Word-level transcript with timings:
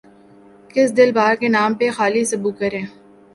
کس 0.71 0.89
دل 0.97 1.09
ربا 1.11 1.27
کے 1.39 1.47
نام 1.55 1.71
پہ 1.79 1.85
خالی 1.97 2.23
سبو 2.31 2.49
کریں 2.59 2.85